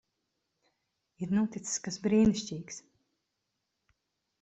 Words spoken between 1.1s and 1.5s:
Ir